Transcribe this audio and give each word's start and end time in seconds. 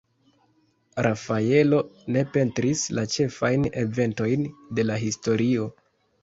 Rafaelo 1.07 1.81
ne 2.15 2.23
pentris 2.37 2.81
la 2.99 3.03
ĉefajn 3.17 3.69
eventojn 3.83 4.49
de 4.81 4.87
la 4.93 4.99
historio. 5.05 5.69